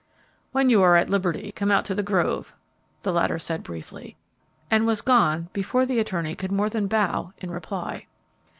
[0.51, 2.55] "When you are at liberty, come out to the grove,"
[3.03, 4.17] the latter said, briefly,
[4.71, 8.07] and was gone before the attorney could more than bow in reply.